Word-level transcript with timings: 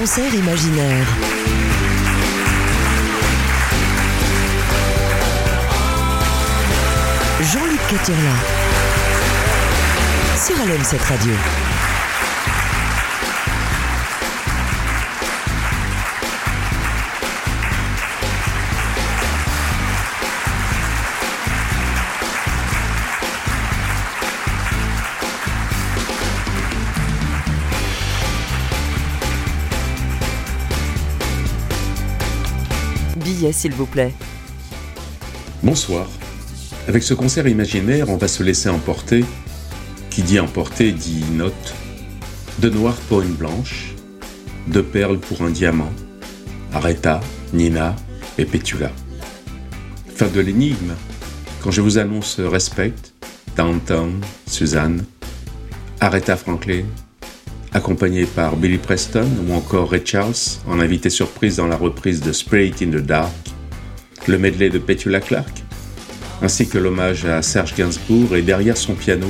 concert 0.00 0.32
imaginaire. 0.32 1.08
Jean-Luc 7.40 7.80
Caturla. 7.88 8.34
Sur 10.36 10.54
LM7 10.54 11.02
Radio. 11.08 11.77
S'il 33.52 33.72
vous 33.72 33.86
plaît. 33.86 34.12
Bonsoir. 35.62 36.06
Avec 36.86 37.02
ce 37.02 37.14
concert 37.14 37.46
imaginaire, 37.46 38.08
on 38.08 38.16
va 38.16 38.28
se 38.28 38.42
laisser 38.42 38.68
emporter. 38.68 39.24
Qui 40.10 40.22
dit 40.22 40.40
emporter 40.40 40.92
dit 40.92 41.24
note. 41.32 41.74
De 42.58 42.70
noir 42.70 42.94
pour 43.08 43.22
une 43.22 43.34
blanche, 43.34 43.94
de 44.66 44.80
perles 44.80 45.18
pour 45.18 45.42
un 45.42 45.50
diamant. 45.50 45.92
Aretha, 46.72 47.20
Nina 47.52 47.94
et 48.36 48.44
Petula. 48.44 48.90
Fin 50.14 50.28
de 50.28 50.40
l'énigme. 50.40 50.94
Quand 51.62 51.70
je 51.70 51.80
vous 51.80 51.98
annonce 51.98 52.40
Respect, 52.40 52.94
Downtown, 53.56 54.20
Suzanne, 54.46 55.04
Aretha 56.00 56.36
Franklin, 56.36 56.84
accompagné 57.72 58.24
par 58.24 58.56
Billy 58.56 58.78
Preston 58.78 59.28
ou 59.46 59.52
encore 59.52 59.90
Ray 59.90 60.02
Charles 60.04 60.60
en 60.66 60.80
invité 60.80 61.10
surprise 61.10 61.56
dans 61.56 61.66
la 61.66 61.76
reprise 61.76 62.20
de 62.20 62.32
Spirit 62.32 62.74
in 62.82 62.90
the 62.90 63.04
Dark, 63.04 63.32
le 64.26 64.38
medley 64.38 64.70
de 64.70 64.78
Petula 64.78 65.20
Clark, 65.20 65.62
ainsi 66.42 66.68
que 66.68 66.78
l'hommage 66.78 67.24
à 67.24 67.42
Serge 67.42 67.74
Gainsbourg 67.74 68.36
et 68.36 68.42
derrière 68.42 68.76
son 68.76 68.94
piano, 68.94 69.26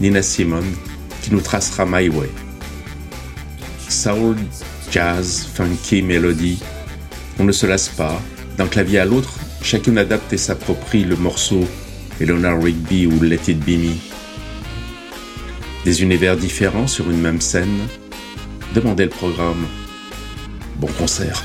Nina 0.00 0.22
Simone 0.22 0.72
qui 1.22 1.32
nous 1.32 1.40
tracera 1.40 1.84
My 1.86 2.08
Way. 2.08 2.30
Soul, 3.88 4.36
jazz, 4.90 5.48
funky, 5.54 6.02
mélodie, 6.02 6.60
on 7.38 7.44
ne 7.44 7.52
se 7.52 7.66
lasse 7.66 7.88
pas, 7.88 8.20
d'un 8.56 8.66
clavier 8.66 9.00
à 9.00 9.04
l'autre, 9.04 9.38
chacune 9.62 9.98
adapte 9.98 10.32
et 10.32 10.38
s'approprie 10.38 11.04
le 11.04 11.16
morceau 11.16 11.64
Eleanor 12.20 12.62
Rigby 12.62 13.06
ou 13.06 13.22
Let 13.22 13.48
It 13.48 13.60
Be 13.60 13.78
Me. 13.78 14.07
Des 15.84 16.02
univers 16.02 16.36
différents 16.36 16.86
sur 16.86 17.10
une 17.10 17.20
même 17.20 17.40
scène. 17.40 17.86
Demandez 18.74 19.04
le 19.04 19.10
programme. 19.10 19.66
Bon 20.76 20.88
concert. 20.98 21.42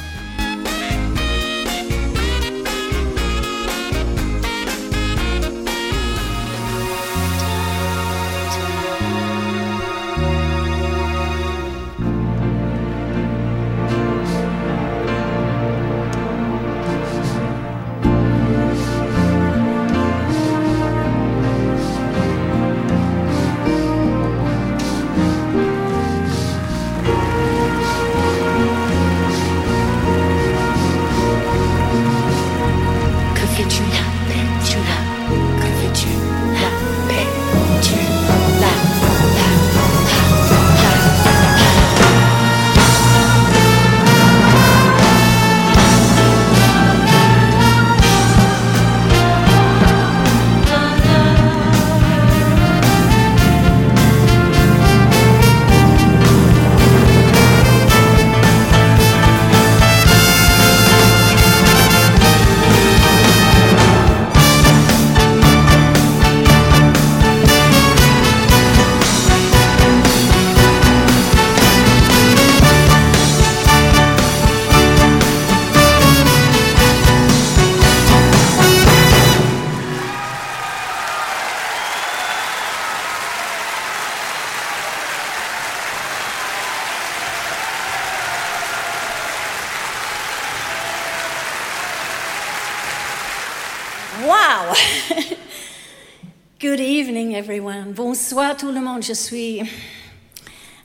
Bonsoir 98.24 98.56
tout 98.56 98.72
le 98.72 98.80
monde. 98.80 99.04
Je 99.04 99.12
suis 99.12 99.62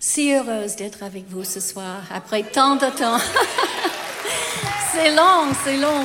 si 0.00 0.32
heureuse 0.32 0.74
d'être 0.74 1.04
avec 1.04 1.28
vous 1.28 1.44
ce 1.44 1.60
soir 1.60 2.02
après 2.10 2.42
tant 2.42 2.74
de 2.74 2.86
temps. 2.98 3.18
c'est 4.92 5.14
long, 5.14 5.54
c'est 5.62 5.76
long. 5.76 6.04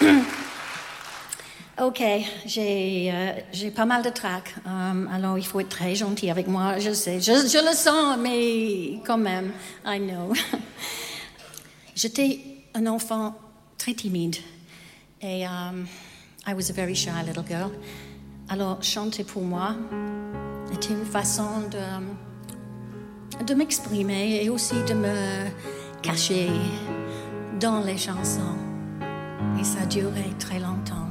ok, 1.86 2.02
j'ai 2.46 3.12
euh, 3.14 3.70
pas 3.76 3.84
mal 3.84 4.02
de 4.02 4.10
trac. 4.10 4.56
Um, 4.66 5.08
alors, 5.14 5.38
il 5.38 5.46
faut 5.46 5.60
être 5.60 5.68
très 5.68 5.94
gentil 5.94 6.30
avec 6.30 6.48
moi. 6.48 6.80
Je 6.80 6.92
sais, 6.92 7.20
je, 7.20 7.30
je 7.32 7.64
le 7.64 7.72
sens, 7.72 8.18
mais 8.18 8.98
quand 9.06 9.18
même, 9.18 9.52
I 9.86 10.00
know. 10.00 10.32
J'étais 11.94 12.40
un 12.74 12.88
enfant 12.88 13.36
très 13.78 13.94
timide 13.94 14.34
et 15.22 15.46
um, 15.46 15.86
I 16.44 16.54
was 16.54 16.70
a 16.70 16.72
very 16.72 16.96
shy 16.96 17.22
little 17.24 17.44
girl. 17.46 17.70
Alors, 18.48 18.82
chanter 18.82 19.22
pour 19.22 19.42
moi 19.42 19.76
était 20.86 20.94
une 20.94 21.04
façon 21.04 21.62
de, 21.70 23.44
de 23.44 23.54
m'exprimer 23.54 24.42
et 24.42 24.50
aussi 24.50 24.74
de 24.88 24.94
me 24.94 25.48
cacher 26.02 26.48
dans 27.60 27.80
les 27.80 27.96
chansons. 27.96 28.56
Et 29.60 29.64
ça 29.64 29.82
a 29.82 29.86
duré 29.86 30.24
très 30.38 30.58
longtemps. 30.58 31.05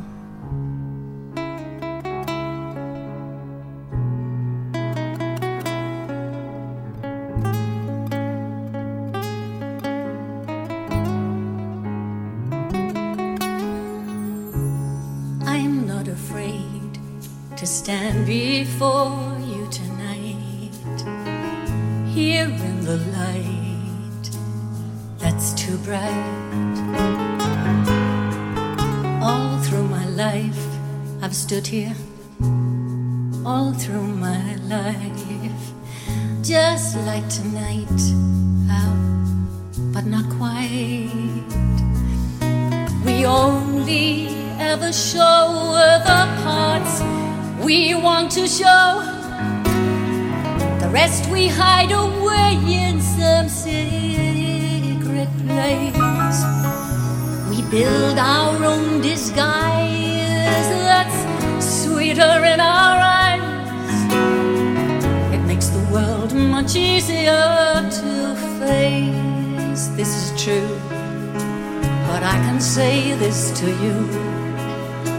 To 73.66 73.72
you, 73.84 73.98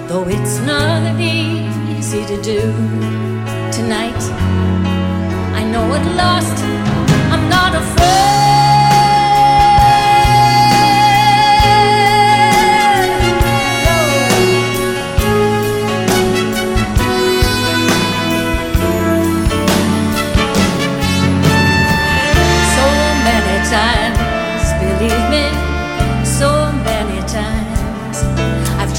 though 0.06 0.24
it's 0.28 0.60
not 0.60 1.20
easy 1.20 2.24
to 2.26 2.40
do. 2.42 2.60
Tonight, 3.72 4.22
I 5.60 5.64
know 5.72 5.92
at 5.92 6.06
last 6.14 6.55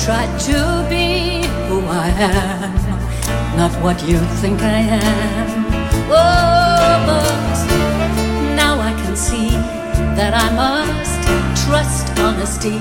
tried 0.06 0.40
to 0.40 0.86
be 0.90 1.46
who 1.68 1.82
I 1.88 2.10
am, 2.10 3.58
not 3.58 3.72
what 3.82 4.02
you 4.08 4.20
think 4.42 4.62
I 4.62 4.80
am. 5.02 5.66
Oh, 6.10 7.04
but 7.10 7.58
now 8.56 8.80
I 8.80 8.94
can 9.02 9.16
see 9.16 9.50
that 10.18 10.34
I 10.34 10.48
must 10.64 11.20
trust 11.66 12.06
honesty 12.20 12.80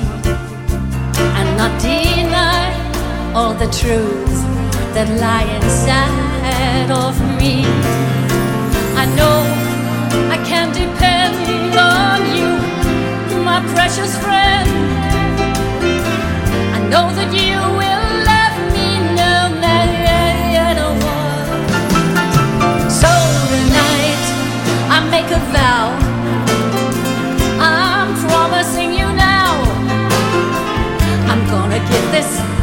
and 1.39 1.49
not 1.57 1.73
deny 1.81 2.67
all 3.35 3.55
the 3.55 3.71
truths 3.81 4.41
that 4.95 5.09
lie 5.25 5.49
inside 5.57 6.91
of 6.91 7.15
me. 7.41 7.65
I 9.03 9.07
know 9.19 9.39
I 10.31 10.39
can 10.45 10.69
depend 10.73 11.75
on 11.77 12.21
you, 12.37 12.51
my 13.43 13.61
precious 13.75 14.17
friend. 14.19 15.06
Know 16.91 17.11
that 17.19 17.33
you 17.35 17.59
will 17.81 18.07
love 18.31 18.57
me 18.71 18.89
no 19.19 19.35
matter 19.59 20.89
what. 21.03 21.47
So 22.89 23.11
tonight 23.51 24.23
I 24.95 24.99
make 25.11 25.31
a 25.35 25.43
vow. 25.51 25.87
I'm 27.59 28.15
promising 28.29 28.93
you 28.95 29.09
now. 29.13 29.51
I'm 31.27 31.43
gonna 31.51 31.81
this 32.13 32.56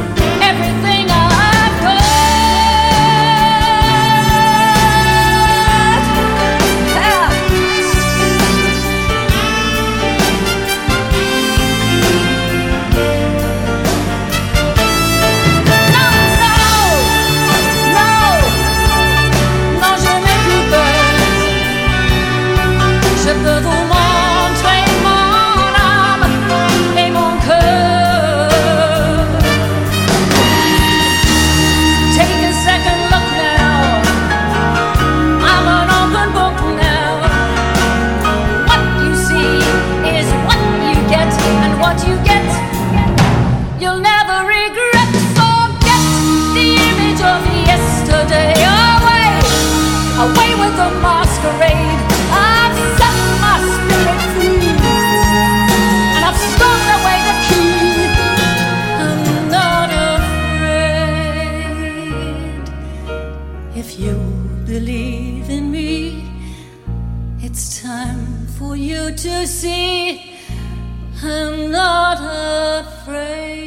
you 68.83 69.11
to 69.11 69.47
see 69.47 70.21
I'm 71.23 71.71
not 71.71 72.17
afraid. 72.81 73.63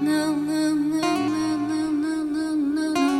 No, 0.00 0.34
no, 0.34 0.74
no, 0.74 1.00
no, 1.00 1.56
no, 1.70 1.90
no, 2.02 2.24
no, 2.24 2.24
no, 2.34 2.54
no, 2.54 3.12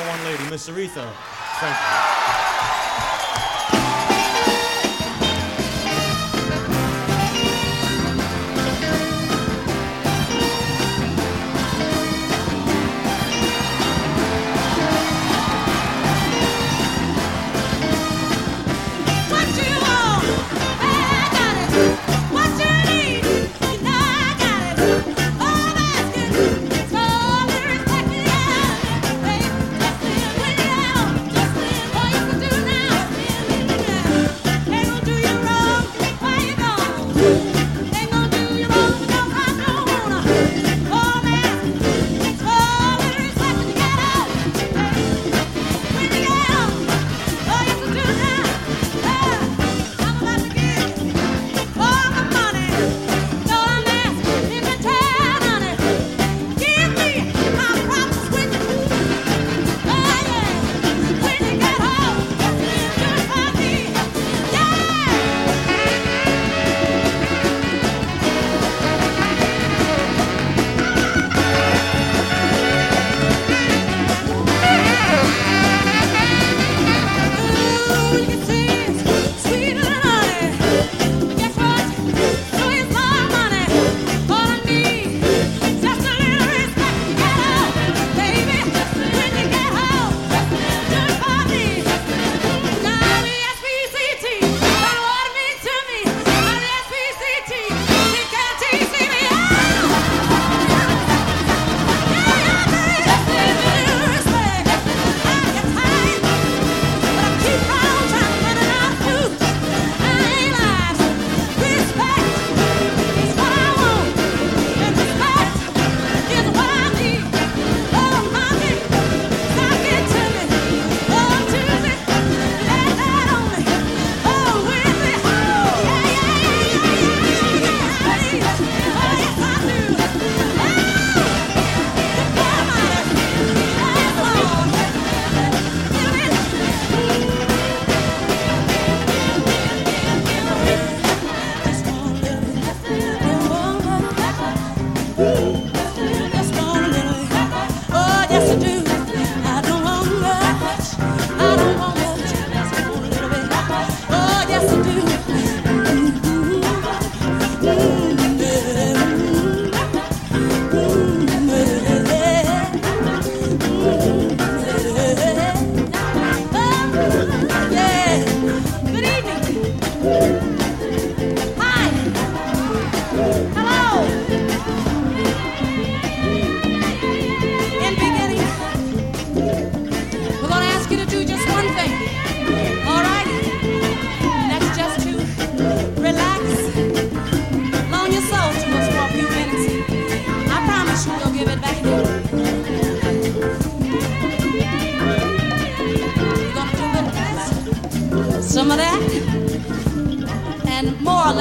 number 0.00 0.12
one 0.12 0.24
lady, 0.24 0.50
Miss 0.50 0.68
Aretha. 0.68 1.12
Thank 1.60 1.76
you. 1.76 2.39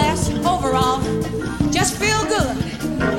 overall. 0.10 1.00
Just 1.72 1.96
feel 1.98 2.26
good. 2.26 3.19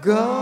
go. 0.00 0.39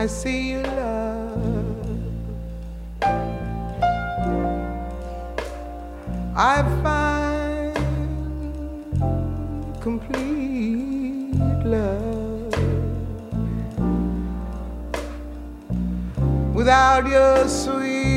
I 0.00 0.06
see 0.06 0.52
you 0.52 0.62
love. 0.62 1.76
I 6.34 6.62
find 6.82 7.76
complete 9.82 11.34
love 11.66 12.54
without 16.54 17.06
your 17.06 17.46
sweet. 17.46 18.09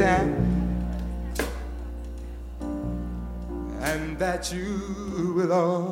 time, 0.00 0.32
and 3.82 4.18
that 4.18 4.50
you 4.50 5.34
will 5.36 5.52
always. 5.52 5.89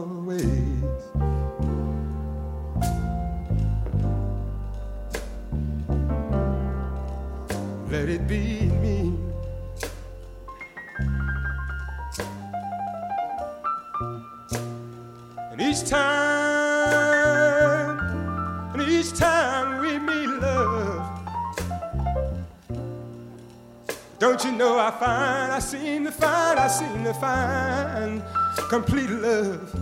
know 24.59 24.77
I 24.77 24.91
find, 24.91 25.53
I 25.53 25.61
seem 25.61 26.05
to 26.05 26.11
find, 26.11 26.59
I 26.59 26.67
seem 26.67 27.05
to 27.05 27.15
find 27.15 28.25
complete 28.69 29.09
love. 29.09 29.73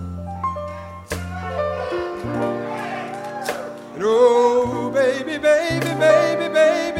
And 3.94 4.02
oh, 4.04 4.90
baby, 4.92 5.38
baby, 5.38 5.94
baby, 5.98 6.52
baby. 6.52 6.95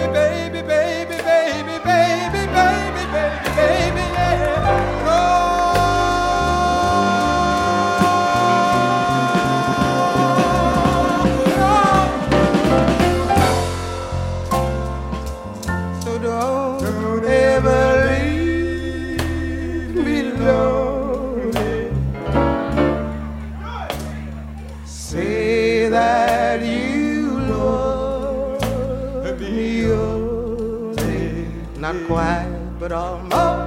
quiet, 32.04 32.78
but 32.78 32.92
almost. 32.92 33.65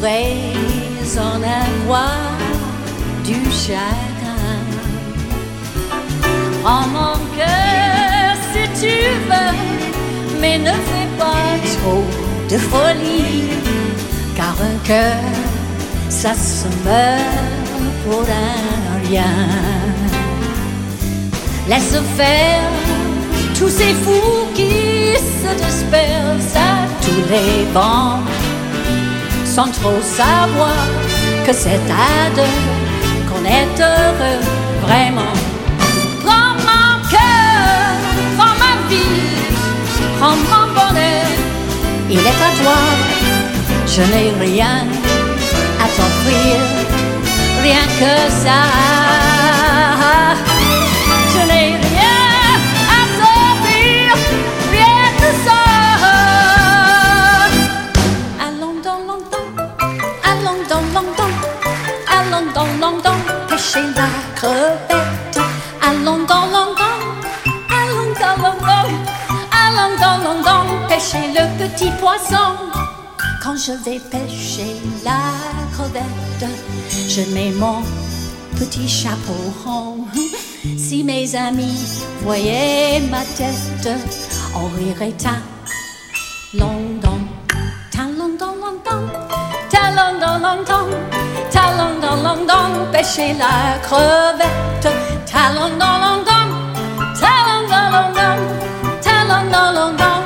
Pourrais 0.00 1.18
en 1.18 1.42
avoir 1.42 2.38
du 3.24 3.38
chagrin. 3.50 4.58
Prends 6.62 6.86
mon 6.88 7.16
cœur 7.36 8.34
si 8.52 8.62
tu 8.80 8.96
veux, 9.28 10.40
mais 10.40 10.58
ne 10.58 10.72
fais 10.88 11.10
pas 11.18 11.52
trop 11.74 12.04
de 12.48 12.56
folie, 12.56 13.50
car 14.36 14.54
un 14.70 14.78
cœur, 14.86 15.22
ça 16.08 16.32
se 16.34 16.66
meurt 16.84 17.80
pour 18.04 18.22
un 18.22 19.08
rien. 19.08 19.36
Laisse 21.68 21.96
faire 22.16 22.70
tous 23.54 23.68
ces 23.68 23.92
fous 24.02 24.46
qui 24.54 25.14
se 25.40 25.52
dispersent 25.64 26.56
à 26.56 26.86
tous 27.02 27.22
les 27.30 27.64
vents, 27.74 28.20
sans 29.56 29.70
trop 29.80 30.00
savoir 30.00 30.86
que 31.44 31.52
c'est 31.52 31.84
à 31.90 32.30
deux 32.36 32.58
qu'on 33.28 33.44
est 33.44 33.74
heureux 33.80 34.42
vraiment. 34.86 35.34
Prends 36.24 36.54
mon 36.70 36.90
cœur, 37.14 37.90
prends 38.36 38.56
ma 38.64 38.74
vie, 38.88 39.26
prends 40.18 40.38
mon 40.52 40.66
bonheur, 40.78 41.26
il 42.08 42.20
est 42.30 42.42
à 42.48 42.52
toi. 42.62 42.80
Je 43.94 44.02
n'ai 44.12 44.30
rien 44.46 44.86
à 45.82 45.86
t'offrir, 45.96 46.56
rien 47.66 47.86
que 48.00 48.14
ça. 48.44 48.60
Je 51.34 51.42
n'ai 51.50 51.79
pêcher 63.72 63.86
la 63.94 64.08
crevette. 64.34 65.38
Allons 65.80 66.24
dans 66.26 66.46
longtemps, 66.46 67.00
allons 67.70 68.12
dans 68.18 68.42
longtemps, 68.42 68.88
allons 69.52 69.96
dans 70.00 70.18
longtemps, 70.24 70.66
pêcher 70.88 71.32
le 71.34 71.46
petit 71.58 71.90
poisson. 72.00 72.56
Quand 73.42 73.56
je 73.56 73.72
vais 73.84 74.00
pêcher 74.10 74.76
la 75.04 75.20
crevette, 75.72 76.50
je 77.08 77.22
mets 77.32 77.52
mon 77.52 77.82
petit 78.58 78.88
chapeau 78.88 79.52
rond. 79.64 80.04
Si 80.76 81.04
mes 81.04 81.34
amis 81.36 82.02
voyaient 82.22 83.00
ma 83.10 83.22
tête, 83.36 83.88
on 84.54 84.66
rirait 84.78 85.12
ta 85.12 85.36
longtemps, 86.54 87.20
ta 87.92 88.02
longtemps, 88.18 88.56
longtemps, 88.56 89.06
ta 89.70 89.90
longtemps, 89.90 90.38
longtemps, 90.38 91.19
longtemps, 92.50 92.86
pêcher 92.92 93.34
la 93.34 93.78
crevette, 93.82 94.88
ta 95.30 95.52
longtemps, 95.54 95.98
longtemps, 96.04 96.48
ta 97.20 97.32
longtemps, 97.48 97.90
longtemps, 97.96 98.40
ta 99.04 99.16
longtemps, 99.30 99.72
longtemps, 99.72 100.22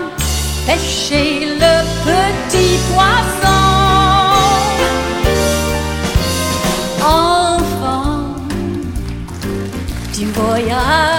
pêcher 0.67 1.47
le 1.61 1.75
petit 2.05 2.79
poisson. 2.89 3.63
Enfant 7.03 8.17
du 10.15 10.25
voyage, 10.27 11.14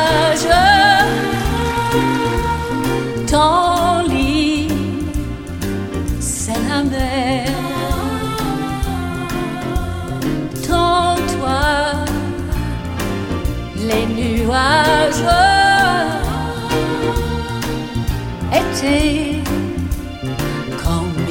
Été 18.86 19.42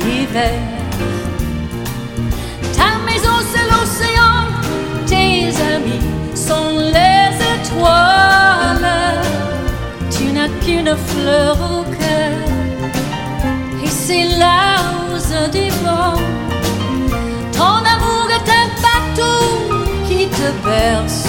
l'hiver. 0.04 0.60
Ta 2.76 2.98
maison 3.06 3.36
c'est 3.50 3.66
l'océan, 3.72 4.38
tes 5.06 5.54
amis 5.74 6.04
sont 6.34 6.78
les 6.78 7.30
étoiles. 7.54 8.90
Tu 10.10 10.24
n'as 10.32 10.48
qu'une 10.64 10.96
fleur 10.96 11.56
au 11.70 11.82
cœur, 11.84 12.38
et 13.84 13.88
c'est 13.88 14.26
rose 14.42 15.34
du 15.52 15.68
vent. 15.84 16.20
Ton 17.52 17.78
amour 17.94 18.26
est 18.36 18.50
un 18.62 18.68
bateau 18.84 19.40
qui 20.08 20.26
te 20.26 20.48
berce 20.66 21.28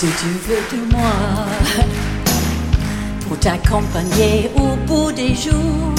Si 0.00 0.06
tu 0.06 0.28
veux 0.48 0.78
de 0.78 0.94
moi 0.94 1.12
pour 3.28 3.38
t'accompagner 3.38 4.50
au 4.56 4.74
bout 4.86 5.12
des 5.12 5.34
jours, 5.34 5.94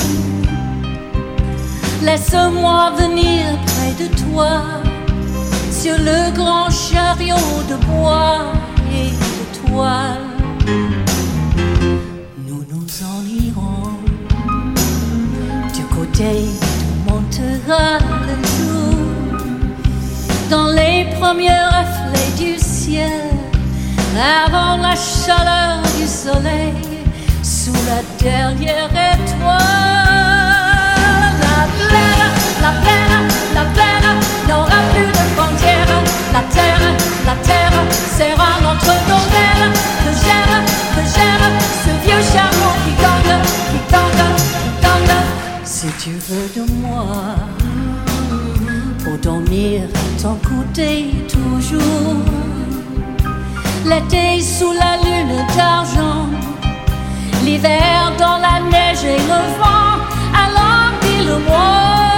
laisse-moi 2.01 2.93
venir 2.97 3.45
près 3.67 3.93
de 4.03 4.07
toi 4.23 4.63
sur 5.71 5.95
le 5.99 6.35
grand 6.35 6.71
chariot 6.71 7.35
de 7.69 7.75
bois 7.85 8.53
et 8.91 9.11
de 9.11 9.69
toile. 9.69 10.17
Nous 12.47 12.65
nous 12.71 12.87
en 13.05 13.21
irons 13.23 13.99
du 15.75 15.83
côté 15.95 16.47
où 16.89 17.11
montera 17.11 17.99
le 18.25 18.35
jour 18.57 18.97
dans 20.49 20.69
les 20.71 21.05
premiers 21.19 21.65
reflets 21.69 22.43
du 22.43 22.57
ciel 22.57 23.40
avant 24.17 24.77
la 24.77 24.95
chaleur 24.95 25.81
du 25.97 26.05
soleil, 26.05 26.73
sous 27.41 27.73
la 27.73 28.01
dernière 28.19 28.89
étoile. 28.89 29.57
La 31.41 31.63
plaine, 31.87 32.25
la 32.61 32.71
plaine, 32.81 33.27
la 33.55 33.65
plaine 33.73 34.11
n'aura 34.47 34.79
plus 34.93 35.07
de 35.07 35.23
frontières. 35.35 36.01
La 36.33 36.41
terre, 36.53 36.87
la 37.25 37.35
terre 37.47 37.79
serra 38.17 38.59
notre 38.61 38.93
nos 39.09 39.25
ailes. 39.43 39.71
Que 40.03 40.11
gère, 40.23 40.55
que 40.95 41.03
gère 41.15 41.45
ce 41.83 41.91
vieux 42.05 42.23
charbon 42.33 42.73
qui 42.83 42.93
tangue, 43.03 43.39
qui 43.71 43.79
tangue, 43.93 44.27
qui 44.61 44.71
tangue. 44.81 45.17
Si 45.63 45.87
tu 46.03 46.11
veux 46.11 46.49
de 46.55 46.71
moi. 46.81 47.05
Pour 49.03 49.17
dormir 49.17 49.81
à 49.95 50.21
ton 50.21 50.35
côté 50.47 51.09
toujours 51.27 52.15
l'été 53.91 54.41
sous 54.41 54.71
la 54.71 54.95
lune 55.03 55.45
d'argent, 55.57 56.29
l'hiver 57.43 58.13
dans 58.17 58.37
la 58.37 58.59
neige 58.71 59.03
et 59.03 59.21
le 59.31 59.41
vent, 59.59 59.93
alors 60.43 60.91
dis-le-moi. 61.01 62.10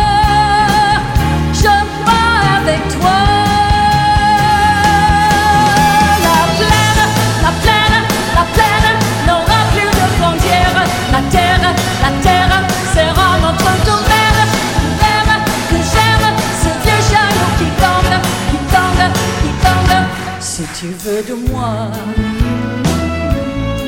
tu 20.74 20.88
veux 20.88 21.22
de 21.22 21.34
moi, 21.52 21.92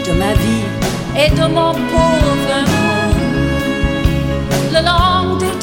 de 0.05 0.11
ma 0.11 0.33
vie 0.33 0.65
et 1.17 1.29
de 1.29 1.47
mon 1.47 1.73
pauvre 1.73 2.65
monde. 4.71 5.54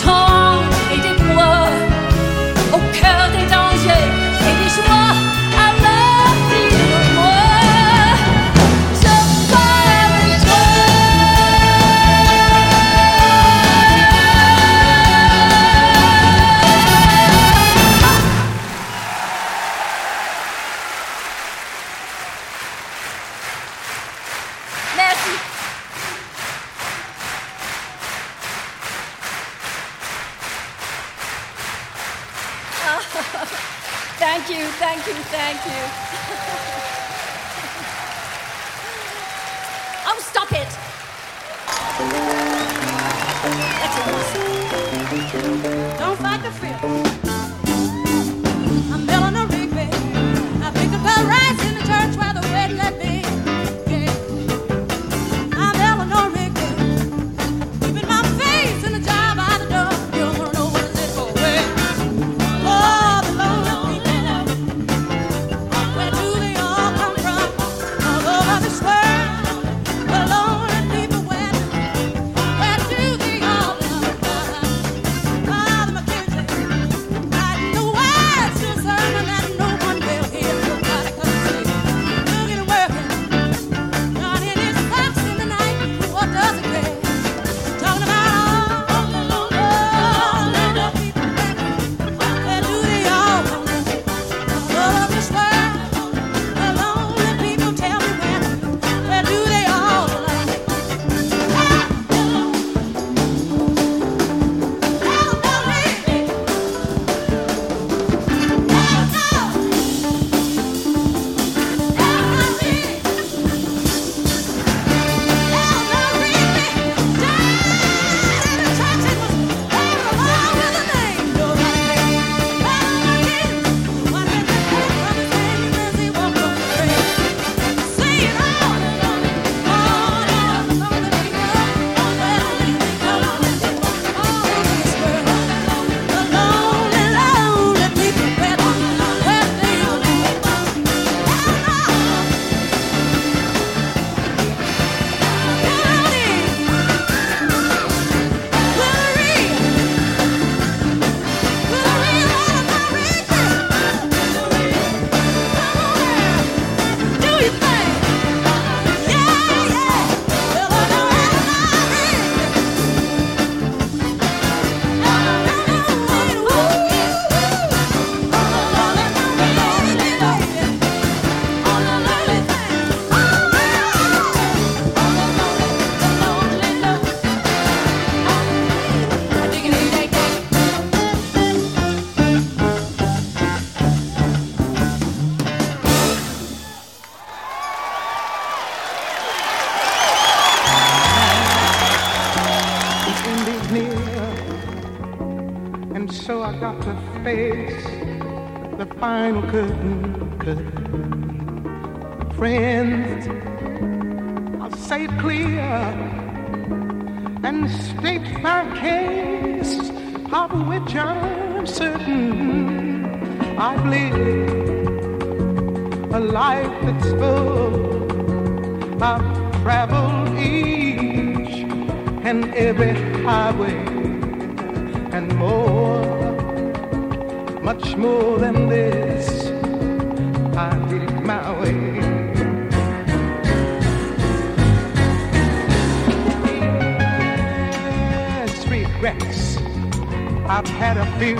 a 241.02 241.06
few, 241.18 241.36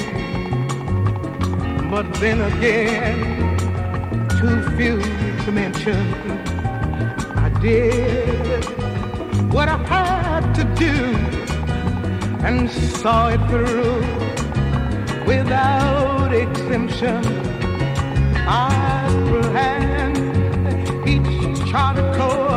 but 1.88 2.07
then 2.14 2.40
again, 2.53 3.18
too 4.38 4.59
few 4.77 4.96
to 5.44 5.53
mention. 5.53 6.03
I 7.46 7.48
did 7.61 8.64
what 9.55 9.68
I 9.68 9.79
had 9.94 10.53
to 10.59 10.64
do 10.87 10.96
and 12.46 12.68
saw 12.70 13.29
it 13.29 13.42
through 13.51 14.01
without 15.27 16.33
exemption. 16.33 17.22
I 18.48 19.07
will 19.31 19.53
each 21.07 21.70
charter 21.70 22.12
code. 22.16 22.51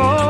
More 0.00 0.29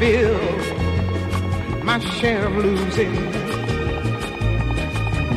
had 0.00 1.84
my 1.84 1.98
share 1.98 2.46
of 2.46 2.56
losing. 2.56 3.14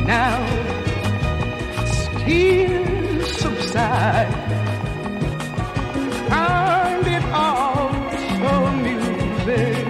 Now 0.06 0.38
tears 2.24 3.36
subside. 3.38 4.34
Find 6.28 7.06
it 7.06 7.24
all 7.32 7.90
so 8.10 8.50
amusing 8.72 9.88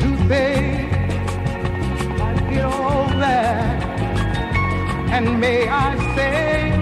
to 0.00 0.08
think 0.28 0.92
I 2.20 2.50
did 2.50 2.64
all 2.64 3.06
that, 3.08 3.82
and 5.12 5.40
may 5.40 5.68
I 5.68 5.96
say, 6.14 6.76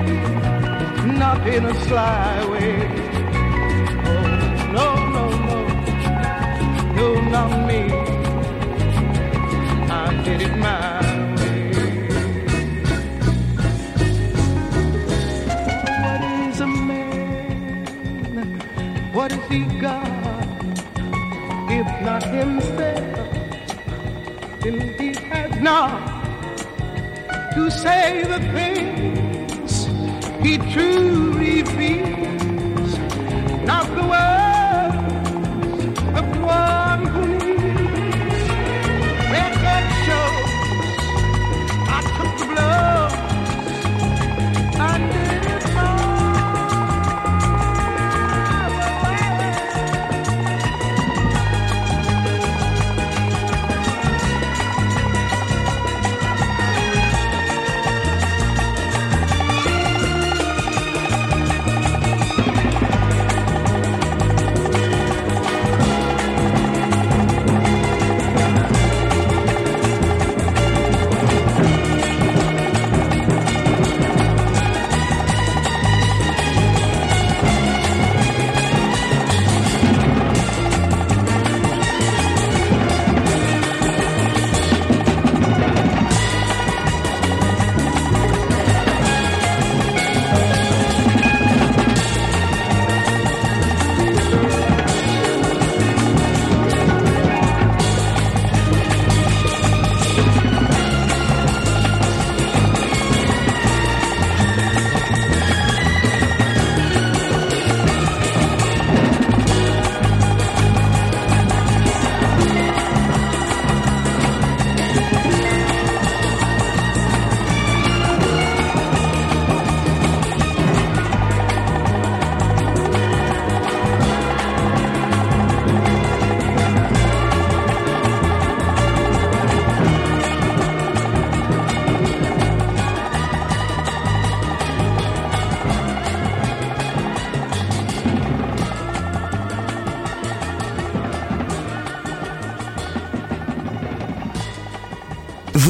not 1.06 1.46
in 1.46 1.64
a 1.66 1.74
sly 1.84 2.50
way. 2.50 3.01
Not 7.32 7.50
me. 7.66 7.80
I 9.90 10.22
did 10.22 10.42
it 10.42 10.54
my 10.58 11.00
way. 11.36 11.72
What 16.04 16.20
is 16.44 16.60
a 16.60 16.66
man? 16.66 18.60
What 19.14 19.32
has 19.32 19.44
he 19.50 19.60
got? 19.80 20.06
If 21.78 21.88
not 22.02 22.22
himself, 22.22 23.16
then 24.60 24.76
he 24.98 25.14
has 25.30 25.52
not 25.58 25.90
to 27.54 27.70
say 27.70 28.24
the 28.24 28.40
things 28.56 29.86
he 30.44 30.58
truly 30.74 31.62
feels. 31.76 32.92
Not 33.64 33.86
the 33.96 34.06
words 34.06 34.31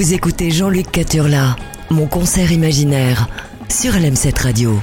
Vous 0.02 0.14
écoutez 0.14 0.50
Jean-Luc 0.50 0.90
Caturla, 0.90 1.54
mon 1.90 2.08
concert 2.08 2.50
imaginaire, 2.50 3.28
sur 3.68 3.92
LM7 3.92 4.42
Radio. 4.42 4.80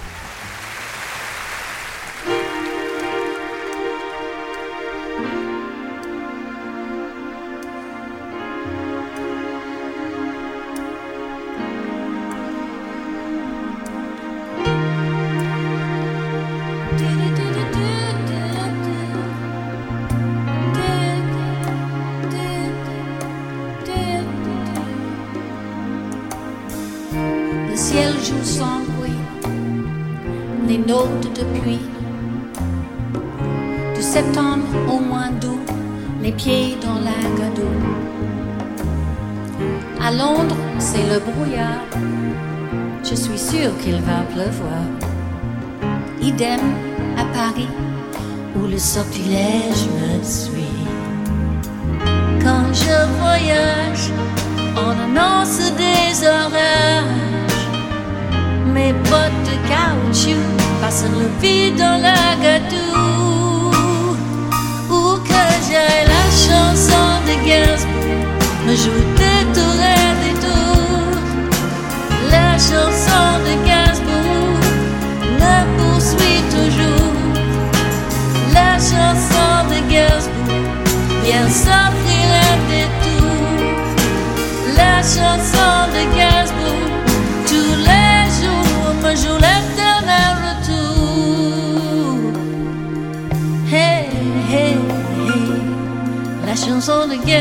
Oh, 97.22 97.32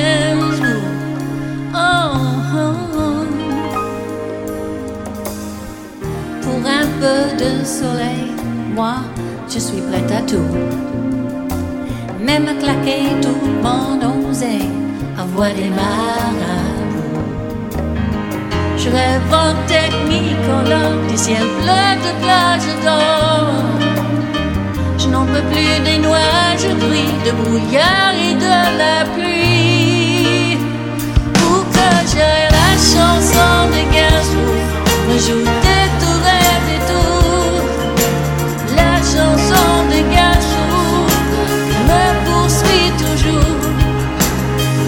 oh, 1.75 2.75
oh. 2.95 3.27
Pour 6.43 6.61
un 6.67 6.87
peu 7.01 7.21
de 7.43 7.65
soleil, 7.65 8.33
moi, 8.75 8.97
je 9.49 9.59
suis 9.59 9.81
prête 9.81 10.11
à 10.11 10.23
tout. 10.23 10.53
Même 12.21 12.47
claquer 12.59 13.15
mon 13.63 14.31
oseille, 14.31 14.71
avoir 15.17 15.51
des 15.55 15.71
marabouts. 15.71 17.23
Je 18.77 18.89
rêve 18.91 19.33
en 19.33 19.55
technicolore, 19.67 21.07
du 21.09 21.17
ciel 21.17 21.47
bleu 21.61 21.89
de 22.05 22.13
plage 22.23 22.69
d'or. 22.85 23.47
Je 24.99 25.09
n'en 25.09 25.25
peux 25.25 25.45
plus 25.53 25.81
des 25.85 25.99
nuages 25.99 26.69
gris, 26.83 27.15
de 27.25 27.33
brouillard 27.33 28.15
et 28.29 28.35
de 28.35 28.55
la 28.79 29.05
pluie. 29.15 29.38
J'aille, 32.11 32.49
la 32.51 32.71
chanson 32.93 33.69
de 33.75 33.83
Gainsbourg 33.93 34.69
me 35.09 35.17
joue 35.19 35.45
des 35.65 35.87
tours 36.01 36.29
et 36.39 36.59
des 36.69 36.81
tours. 36.91 37.63
La 38.77 38.95
chanson 39.13 39.69
de 39.93 40.01
Gainsbourg 40.15 41.11
me 41.89 42.05
poursuit 42.27 42.93
toujours. 43.03 43.61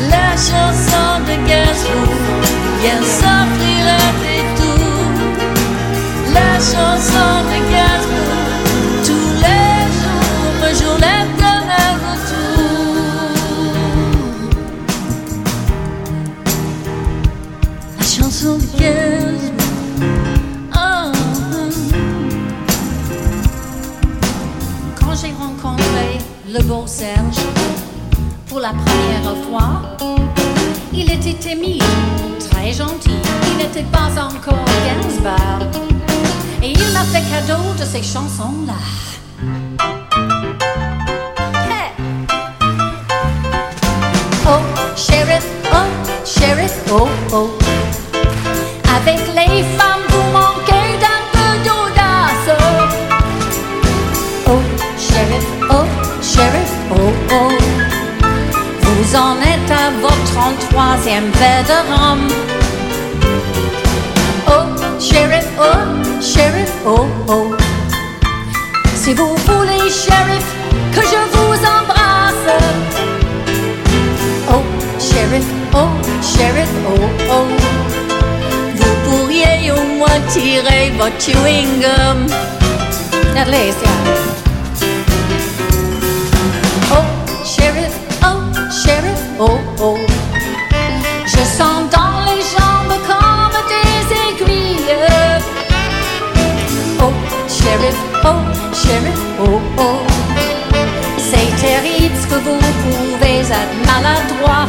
La 0.08 0.30
chanson 0.48 1.08
de 1.26 1.34
Gainsbourg 1.48 2.14
vient 2.80 3.04
un 3.28 3.50
pour 28.60 28.68
la 28.68 28.74
première 28.74 29.36
fois, 29.44 29.82
il 30.92 31.10
était 31.10 31.32
timide, 31.32 31.82
très 32.50 32.72
gentil. 32.72 33.18
Il 33.50 33.56
n'était 33.56 33.84
pas 33.84 34.10
encore 34.22 34.64
Gainsbourg. 34.84 35.66
Et 36.62 36.72
il 36.72 36.92
m'a 36.92 37.04
fait 37.04 37.22
cadeau 37.30 37.62
de 37.78 37.84
ces 37.84 38.02
chansons-là. 38.02 38.74
Oh, 44.46 44.60
sheriff, 44.96 45.46
oh, 45.72 46.26
sheriff, 46.26 46.74
oh, 46.90 47.08
oh. 47.32 47.79
33e 61.20 61.30
verre 61.38 61.64
de 61.64 61.78
rhum. 61.90 62.28
Oh, 64.46 64.64
sheriff, 64.98 65.46
oh, 65.58 66.22
sheriff, 66.22 66.72
oh, 66.86 67.06
oh. 67.28 67.56
Si 68.94 69.12
vous 69.14 69.36
voulez, 69.46 69.90
sheriff, 69.90 70.46
que 70.94 71.02
je 71.02 71.20
vous 71.34 71.58
embrasse. 71.76 72.48
Oh, 74.48 74.62
sheriff, 74.98 75.46
oh, 75.74 75.90
sheriff, 76.22 76.70
oh, 76.86 77.08
oh. 77.30 77.46
Vous 78.76 79.10
pourriez 79.10 79.70
au 79.72 79.82
moins 79.98 80.20
tirer 80.28 80.92
votre 80.98 81.20
chewing 81.20 81.80
gum. 81.80 82.26
At 83.36 83.48
least. 83.48 84.19
Oh, 98.24 98.42
sheriff, 98.74 99.20
oh, 99.40 99.60
oh. 99.78 100.00
C'est 101.18 101.50
terrible 101.60 102.14
ce 102.20 102.26
que 102.26 102.34
vous 102.34 102.58
pouvez 102.82 103.40
être 103.40 103.74
maladroit. 103.86 104.66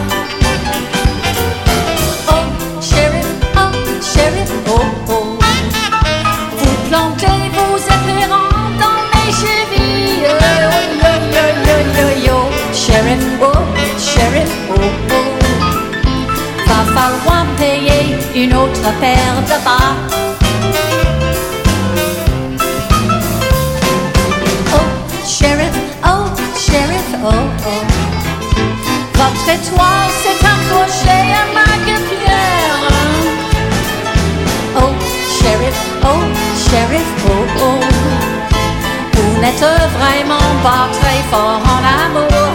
Oh, 2.28 2.46
sheriff, 2.82 3.28
oh, 3.56 3.72
sheriff, 4.02 4.52
oh, 4.68 4.82
oh. 5.10 5.40
Vous 6.58 6.76
plantez 6.90 7.42
vos 7.56 7.78
éperons 7.78 8.52
dans 8.80 9.02
mes 9.12 9.32
chevilles. 9.42 10.28
Oh, 10.30 10.80
yo, 11.02 11.14
yo, 11.36 11.46
yo, 11.68 11.76
yo, 11.98 12.08
yo. 12.28 12.38
Sheriff, 12.74 13.26
oh, 13.42 13.62
sheriff, 13.98 14.52
oh, 14.70 14.82
oh. 15.12 15.30
Va 16.68 16.82
falloir 16.94 17.46
payer 17.58 18.18
une 18.36 18.54
autre 18.54 18.90
paire 19.00 19.42
de 19.48 19.58
bas. 19.66 20.31
Oh, 27.24 27.28
oh. 27.68 27.84
Votre 29.14 29.50
étoile 29.50 30.12
s'est 30.24 30.46
accrochée 30.54 31.28
à 31.42 31.46
ma 31.54 31.72
guêpière. 31.86 32.80
Oh, 34.78 34.94
sheriff, 35.38 35.80
oh, 36.04 36.24
sheriff, 36.70 37.12
oh, 37.28 37.46
oh. 37.60 37.80
Vous 39.14 39.42
n'êtes 39.42 39.66
vraiment 40.00 40.50
pas 40.64 40.88
très 41.00 41.22
fort 41.30 41.62
en 41.76 41.82
amour. 42.06 42.48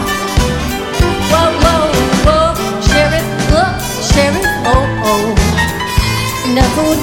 Wow, 1.31 1.51
wow, 1.63 1.85
wow, 2.25 2.53
sheriff, 2.81 3.29
oh, 3.51 3.71
sheriff, 4.01 4.47
oh, 4.65 4.85
oh. 5.05 5.35
Ne 6.47 6.61
vous 6.75 6.95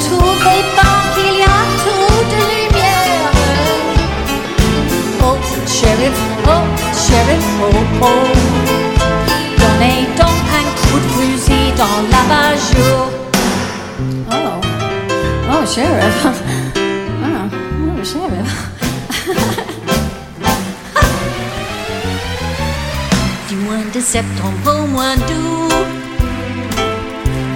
sheriff, 7.14 7.46
oh, 7.62 7.70
oh. 8.02 8.26
Donnez 9.60 10.00
donc 10.20 10.42
un 10.60 10.66
coup 10.80 10.98
de 11.04 11.08
fusil 11.16 11.66
dans 11.82 11.98
l'abat-jour. 12.12 13.02
Oh, 14.30 14.34
oh, 15.52 15.64
sheriff. 15.66 16.20
Oh, 17.26 17.28
oh 17.88 18.00
sheriff. 18.04 18.52
du 23.48 23.54
mois 23.56 23.84
de 23.94 24.00
septembre 24.00 24.66
au 24.66 24.86
mois 24.86 25.16
d'août, 25.16 25.72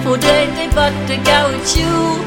faudrait 0.03 0.47
des 0.57 0.69
bottes 0.75 1.05
de 1.07 1.15
caoutchouc 1.27 2.17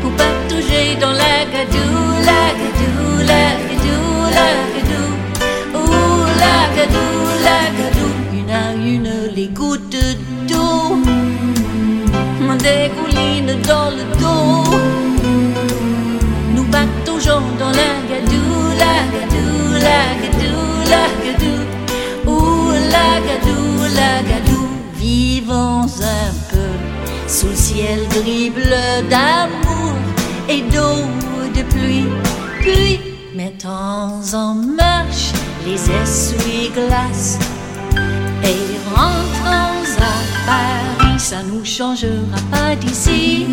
pour 0.00 0.12
patauger 0.12 0.86
dans 1.00 1.12
la 1.12 1.44
gadoue, 1.52 2.14
la 2.30 2.44
gadoue, 2.60 3.20
la 3.20 3.44
gadoue, 3.68 4.24
la 4.30 4.30
gadoue 4.30 4.71
lacadou, 6.92 7.14
lacadou, 7.44 8.10
une 8.34 8.50
à 8.50 8.74
une 8.74 9.34
les 9.34 9.48
gouttes 9.48 9.96
d'eau 10.48 10.82
des 12.62 12.90
collines 12.96 13.60
dans 13.62 13.90
le 13.90 14.04
dos. 14.20 14.76
Nous 16.54 16.64
battons 16.64 17.18
Jean 17.18 17.42
dans 17.58 17.70
la 17.70 17.92
gadou, 18.10 18.46
la 18.82 18.96
gadou, 19.14 19.72
la 19.88 20.02
gadou, 20.22 20.60
la 20.92 21.04
gadou, 21.24 21.58
ou 22.26 22.70
la 22.94 23.10
gadou, 23.26 23.62
la 23.94 24.12
gadou. 24.28 24.68
Vivons 24.94 25.86
un 26.20 26.32
peu 26.50 26.72
sous 27.26 27.48
le 27.48 27.56
ciel 27.56 28.00
gris 28.10 28.50
bleu 28.50 29.08
d'amour 29.10 29.94
et 30.48 30.62
d'eau 30.72 30.98
de 31.56 31.62
pluie, 31.62 32.06
puis 32.60 33.00
mettons 33.34 34.22
en 34.34 34.54
marche 34.54 35.32
les 35.64 35.90
essuie-glaces 36.02 37.38
et 38.44 38.56
rentrons 38.94 39.84
à 39.98 40.14
Paris, 40.46 41.18
ça 41.18 41.36
nous 41.42 41.64
changera 41.64 42.38
pas 42.50 42.74
d'ici. 42.74 43.46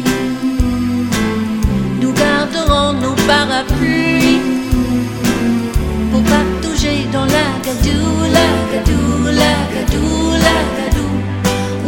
Nous 2.01 2.13
garderons 2.13 2.93
nos 2.93 3.15
parapluies 3.27 4.41
pour 6.11 6.23
pas 6.23 6.45
toucher 6.61 7.07
dans 7.11 7.25
la 7.25 7.47
gadou, 7.65 8.03
la 8.33 8.49
gadou, 8.73 9.25
la 9.41 9.55
gadou, 9.73 10.31
la 10.45 10.59
gadou, 10.77 11.11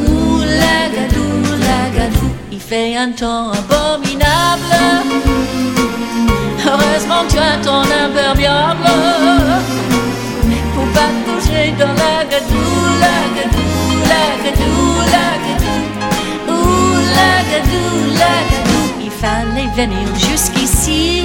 ou 0.07 0.39
la 0.41 0.80
gadou, 0.95 1.30
la 1.67 1.97
gadou. 1.97 2.30
Il 2.51 2.59
fait 2.59 2.95
un 2.95 3.11
temps 3.11 3.51
abominable. 3.51 4.76
Heureusement, 6.63 7.24
tu 7.28 7.38
as 7.38 7.57
ton 7.63 7.82
imperméable 7.82 8.88
va 10.93 11.07
coucher 11.25 11.73
dans 11.79 11.93
la 12.03 12.15
gadou, 12.31 12.69
la 13.03 13.17
gadou, 13.35 13.71
la 14.11 14.25
gadou, 14.43 14.79
la 15.13 15.27
gadou, 15.45 15.79
ouh 16.53 16.97
la 17.17 17.33
gadou, 17.51 17.89
la 18.21 18.35
gadou. 18.51 18.83
Il 19.05 19.11
fallait 19.11 19.71
venir 19.75 20.07
jusqu'ici 20.15 21.23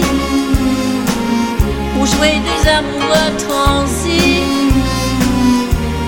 pour 1.94 2.06
jouer 2.06 2.36
des 2.48 2.68
amours 2.68 3.30
transis 3.48 4.42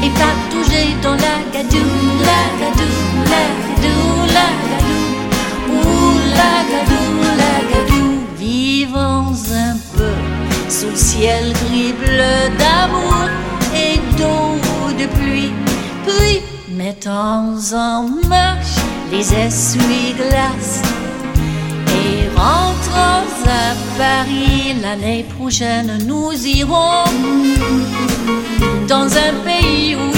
et 0.04 0.10
pas 0.10 0.36
toucher 0.50 0.88
dans 1.02 1.16
la 1.26 1.36
gadou, 1.52 1.88
la 2.28 2.42
gadou, 2.60 2.94
la 3.32 3.44
gadou, 3.60 4.02
la 4.36 4.48
gadou, 4.70 5.04
ouh 5.74 6.18
la 6.40 6.54
gadou, 6.70 7.08
la 7.42 7.54
gadou. 7.70 8.08
Vivons 8.38 9.34
un 9.52 9.76
peu 9.96 10.16
sous 10.68 10.90
le 10.90 10.96
ciel 10.96 11.52
gris 11.52 11.92
bleu 11.92 12.38
d'amour 12.58 13.28
d'eau 14.18 14.92
de 14.98 15.06
pluie, 15.16 15.52
puis 16.06 16.40
mettons 16.76 17.56
en 17.74 18.02
marche 18.28 18.78
les 19.12 19.32
essuie-glaces 19.34 20.82
et 21.88 22.28
rentrons 22.36 23.28
à 23.46 23.74
Paris 23.96 24.74
l'année 24.82 25.24
prochaine, 25.36 25.98
nous 26.06 26.32
irons 26.46 27.04
dans 28.88 29.08
un 29.26 29.32
pays 29.44 29.96
où 29.96 30.17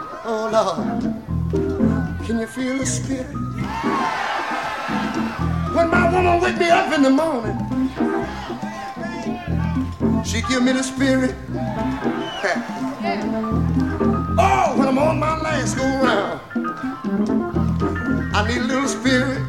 Oh 0.33 0.47
Lord, 0.49 1.01
can 2.25 2.39
you 2.39 2.47
feel 2.47 2.77
the 2.77 2.85
spirit? 2.85 3.27
When 5.75 5.89
my 5.89 6.09
woman 6.09 6.39
wake 6.39 6.57
me 6.57 6.69
up 6.69 6.93
in 6.93 7.03
the 7.03 7.09
morning, 7.09 7.57
she 10.23 10.41
give 10.43 10.63
me 10.63 10.71
the 10.71 10.83
spirit. 10.83 11.35
oh, 14.39 14.75
when 14.77 14.87
I'm 14.87 14.97
on 14.99 15.19
my 15.19 15.37
last 15.41 15.75
go 15.75 15.83
round, 15.83 16.39
I 18.33 18.47
need 18.47 18.59
a 18.59 18.63
little 18.63 18.87
spirit. 18.87 19.40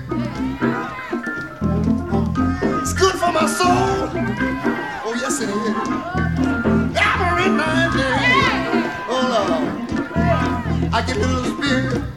you. 11.73 12.12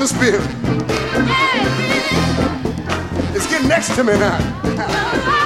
the 0.00 0.06
spirit. 0.06 0.40
It's 3.36 3.46
getting 3.50 3.68
next 3.68 3.94
to 3.96 4.04
me 4.04 4.14
now. 4.14 5.39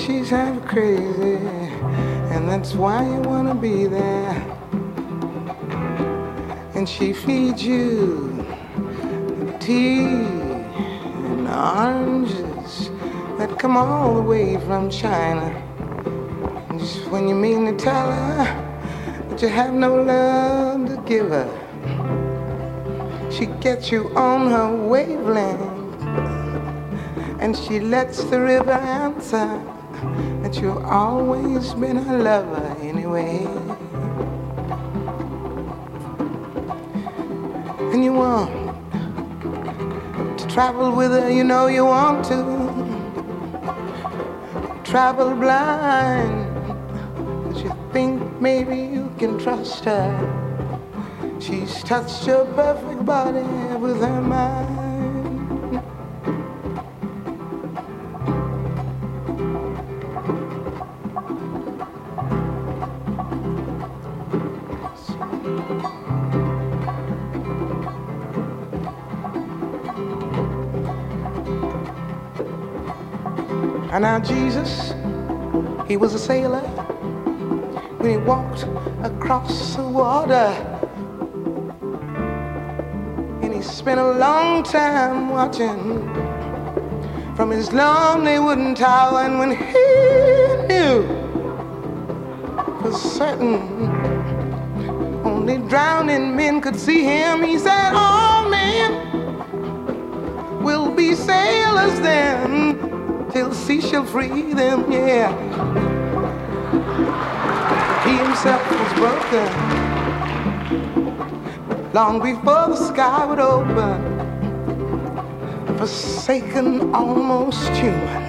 She's 0.00 0.30
half 0.30 0.64
crazy, 0.66 1.36
and 2.32 2.48
that's 2.48 2.74
why 2.74 3.02
you 3.04 3.20
wanna 3.20 3.54
be 3.54 3.86
there. 3.86 4.34
And 6.74 6.88
she 6.88 7.12
feeds 7.12 7.62
you 7.64 8.44
tea 9.60 10.04
and 11.28 11.48
oranges 11.48 12.90
that 13.38 13.58
come 13.58 13.76
all 13.76 14.14
the 14.14 14.22
way 14.22 14.58
from 14.58 14.90
China. 14.90 15.48
And 16.68 16.78
just 16.78 17.08
when 17.08 17.28
you 17.28 17.34
mean 17.34 17.64
to 17.66 17.76
tell 17.76 18.12
her 18.12 18.44
that 19.28 19.40
you 19.40 19.48
have 19.48 19.72
no 19.72 20.02
love 20.02 20.88
to 20.88 21.02
give 21.06 21.30
her, 21.30 21.48
she 23.30 23.46
gets 23.60 23.90
you 23.90 24.08
on 24.16 24.50
her 24.50 24.74
wavelength. 24.74 26.02
And 27.40 27.56
she 27.56 27.80
lets 27.80 28.24
the 28.24 28.40
river 28.40 28.72
answer 28.72 29.75
that 30.46 30.62
you've 30.62 30.84
always 30.84 31.74
been 31.74 31.96
a 31.96 32.18
lover 32.18 32.76
anyway. 32.80 33.44
And 37.92 38.04
you 38.04 38.12
want 38.12 38.52
to 40.38 40.46
travel 40.46 40.94
with 40.94 41.10
her, 41.10 41.28
you 41.28 41.42
know 41.42 41.66
you 41.66 41.84
want 41.84 42.24
to. 42.26 42.38
Travel 44.84 45.34
blind, 45.34 46.46
cause 47.46 47.62
you 47.64 47.74
think 47.92 48.22
maybe 48.40 48.76
you 48.76 49.12
can 49.18 49.40
trust 49.40 49.84
her. 49.84 50.12
She's 51.40 51.82
touched 51.82 52.24
your 52.24 52.44
perfect 52.54 53.04
body 53.04 53.42
with 53.80 54.00
her 54.00 54.22
mind. 54.22 54.75
And 73.96 74.02
now 74.02 74.18
Jesus, 74.18 74.92
he 75.88 75.96
was 75.96 76.12
a 76.12 76.18
sailor 76.18 76.60
when 77.96 78.10
he 78.10 78.18
walked 78.18 78.64
across 79.02 79.74
the 79.74 79.88
water. 79.88 80.52
And 83.40 83.54
he 83.54 83.62
spent 83.62 83.98
a 83.98 84.10
long 84.12 84.64
time 84.64 85.30
watching 85.30 86.04
from 87.36 87.50
his 87.50 87.72
lonely 87.72 88.38
wooden 88.38 88.74
tower. 88.74 89.20
And 89.20 89.38
when 89.38 89.52
he 89.52 89.64
knew 90.68 91.06
for 92.82 92.92
certain 92.92 93.54
only 95.24 95.56
drowning 95.70 96.36
men 96.36 96.60
could 96.60 96.76
see 96.76 97.02
him, 97.02 97.42
he 97.42 97.58
said, 97.58 97.94
All 97.94 98.46
men 98.50 98.92
will 100.62 100.94
be 100.94 101.14
sailors 101.14 101.98
then 102.00 102.65
till 103.36 103.52
sea 103.52 103.82
shall 103.82 104.06
free 104.06 104.54
them, 104.54 104.90
yeah. 104.90 105.28
He 108.06 108.16
himself 108.16 108.62
was 108.70 108.92
broken 108.94 109.48
long 111.92 112.22
before 112.22 112.68
the 112.72 112.76
sky 112.76 113.26
would 113.26 113.38
open, 113.38 113.98
forsaken, 115.76 116.94
almost 116.94 117.68
human. 117.72 118.22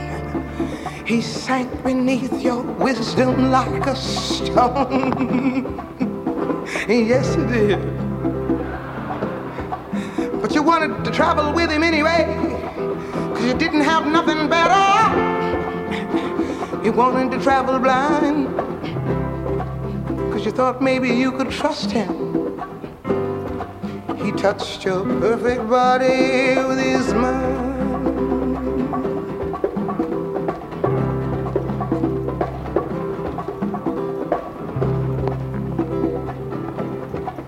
He 1.05 1.21
sank 1.21 1.71
beneath 1.83 2.41
your 2.41 2.63
wisdom 2.63 3.49
like 3.49 3.87
a 3.87 3.95
stone. 3.95 5.13
yes, 6.89 7.33
he 7.33 7.43
did. 7.45 7.79
But 10.41 10.53
you 10.53 10.63
wanted 10.63 11.05
to 11.05 11.11
travel 11.11 11.53
with 11.53 11.71
him 11.71 11.83
anyway 11.83 12.56
you 13.47 13.53
didn't 13.53 13.79
have 13.79 14.05
nothing 14.05 14.49
better. 14.49 14.83
You 16.83 16.91
wanted 16.91 17.31
to 17.31 17.41
travel 17.41 17.79
blind, 17.79 18.47
cause 20.31 20.45
you 20.45 20.51
thought 20.51 20.81
maybe 20.81 21.09
you 21.09 21.31
could 21.31 21.49
trust 21.49 21.89
him. 21.89 22.59
He 24.17 24.33
touched 24.33 24.83
your 24.83 25.05
perfect 25.21 25.69
body 25.69 26.55
with 26.67 26.79
his 26.79 27.13
mind. 27.13 27.75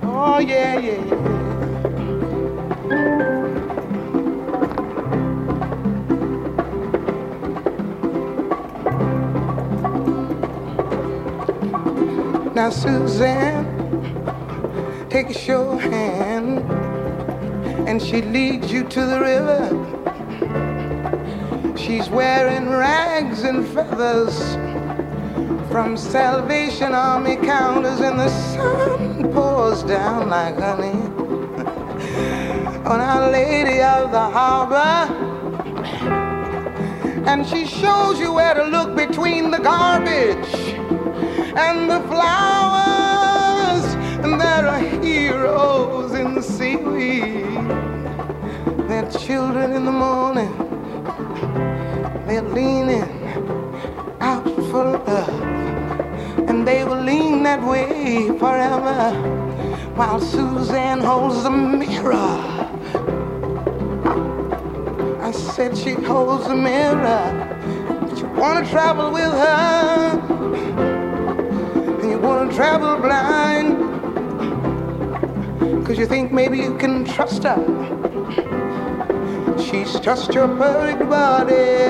Oh, 0.03 0.39
yeah, 0.39 0.79
yeah, 0.79 1.05
yeah. 1.05 1.38
Suzanne 12.72 13.65
takes 15.09 15.47
your 15.47 15.80
hand 15.80 16.59
and 17.88 18.01
she 18.01 18.22
leads 18.22 18.72
you 18.72 18.84
to 18.84 19.05
the 19.05 19.20
river. 19.20 19.67
She's 21.76 22.09
wearing 22.09 22.70
rags 22.70 23.43
and 23.43 23.67
feathers 23.70 24.55
from 25.72 25.97
Salvation 25.97 26.93
Army 26.93 27.38
counters, 27.38 27.99
and 28.01 28.20
the 28.20 28.30
sun 28.30 29.32
pours 29.34 29.84
down 29.84 30.30
like 30.30 30.57
honey 30.59 30.99
on 32.86 32.99
Our 33.01 33.32
Lady 33.32 33.82
of 33.82 34.11
the 34.11 34.20
Harbor. 34.20 35.13
And 37.28 37.47
she 37.47 37.65
shows 37.65 38.20
you 38.20 38.34
where 38.34 38.53
to 38.53 38.63
look 38.63 38.95
between 38.95 39.51
the 39.51 39.59
garbage 39.59 40.59
and 41.60 41.89
the 41.89 41.99
flowers. 42.07 43.86
And 44.24 44.39
there 44.39 44.66
are 44.68 44.80
heroes 45.03 46.14
in 46.14 46.36
the 46.36 46.41
seaweed. 46.41 47.68
They're 48.88 49.12
children 49.12 49.74
in 49.74 49.84
the 49.86 49.97
morning. 50.07 50.53
They're 52.26 52.49
leaning 52.60 53.10
out 54.22 54.45
for 54.70 54.84
love. 55.07 55.30
And 56.49 56.68
they 56.68 56.84
will 56.86 57.03
lean 57.12 57.43
that 57.43 57.62
way 57.62 58.30
forever. 58.39 59.12
While 59.95 60.22
Suzanne 60.22 61.01
holds 61.01 61.43
the 61.43 61.51
mirror. 61.51 62.38
I 65.28 65.32
said 65.32 65.78
she 65.78 65.91
holds 65.91 66.47
the 66.47 66.55
mirror. 66.55 67.24
But 68.01 68.18
you 68.20 68.28
wanna 68.41 68.66
travel 68.70 69.12
with 69.12 69.34
her 69.45 70.38
travel 72.55 72.97
blind. 72.97 73.77
Cause 75.85 75.97
you 75.97 76.05
think 76.05 76.31
maybe 76.31 76.57
you 76.57 76.77
can 76.77 77.05
trust 77.05 77.43
her. 77.43 77.57
She's 79.57 79.99
just 79.99 80.33
your 80.33 80.47
perfect 80.47 81.09
body 81.09 81.89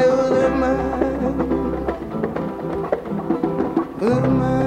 her 4.02 4.28
mind 4.30 4.59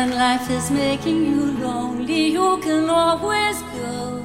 and 0.00 0.14
life 0.14 0.48
is 0.48 0.70
making 0.70 1.26
you 1.26 1.52
lonely, 1.58 2.28
you 2.28 2.58
can 2.62 2.88
always 2.88 3.60
go 3.80 4.24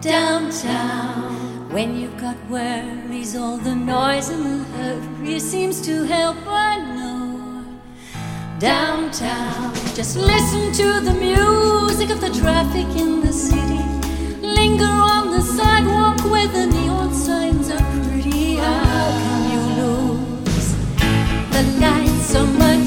downtown. 0.00 1.68
When 1.74 1.96
you've 1.96 2.16
got 2.16 2.36
worries, 2.48 3.34
all 3.34 3.56
the 3.56 3.74
noise 3.74 4.28
and 4.28 4.44
the 4.44 4.64
hurry 4.76 5.40
seems 5.40 5.80
to 5.88 6.04
help, 6.04 6.36
I 6.46 6.72
know. 6.94 7.64
Downtown, 8.60 9.74
just 9.98 10.16
listen 10.16 10.72
to 10.80 10.88
the 11.08 11.14
music 11.14 12.10
of 12.10 12.20
the 12.20 12.30
traffic 12.40 12.88
in 13.02 13.22
the 13.22 13.32
city. 13.32 13.82
Linger 14.58 14.94
on 15.14 15.32
the 15.32 15.42
sidewalk 15.42 16.20
where 16.30 16.46
the 16.46 16.66
neon 16.66 17.12
signs 17.12 17.70
are 17.70 17.86
pretty. 18.04 18.54
How 18.54 19.10
can 19.24 19.42
you 19.52 19.62
lose? 19.80 20.68
The 21.54 21.62
lights 21.80 22.26
so 22.34 22.46
much 22.46 22.83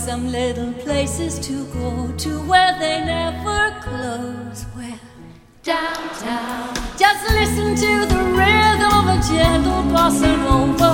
some 0.00 0.32
little 0.32 0.72
places 0.84 1.38
to 1.38 1.66
go 1.74 2.10
to 2.16 2.30
where 2.48 2.74
they 2.78 3.04
never 3.04 3.78
close. 3.82 4.62
Where 4.74 4.98
downtown. 5.62 6.72
Just 6.96 7.22
listen 7.28 7.76
to 7.84 7.92
the 8.12 8.22
rhythm 8.38 8.92
of 8.98 9.06
a 9.14 9.18
gentle 9.28 9.84
bossa 9.92 10.32
nova. 10.46 10.92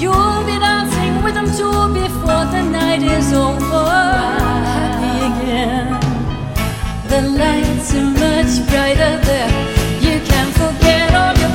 You'll 0.00 0.44
be 0.46 0.56
dancing 0.66 1.14
with 1.24 1.34
them 1.34 1.50
too 1.58 1.80
before 2.02 2.44
the 2.54 2.62
night 2.62 3.02
is 3.02 3.32
over. 3.32 3.90
Happy 4.70 5.14
again. 5.30 5.88
The 7.10 7.22
lights 7.40 7.92
are 7.98 8.10
much 8.22 8.52
brighter 8.70 9.16
there. 9.28 9.52
You 10.06 10.20
can 10.30 10.46
forget 10.52 11.12
all 11.12 11.34
your 11.42 11.54